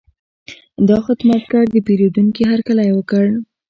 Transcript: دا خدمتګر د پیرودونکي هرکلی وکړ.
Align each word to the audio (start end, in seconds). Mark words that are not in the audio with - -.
دا 0.89 0.97
خدمتګر 1.05 1.65
د 1.71 1.75
پیرودونکي 1.87 2.43
هرکلی 2.51 2.89
وکړ. 2.93 3.25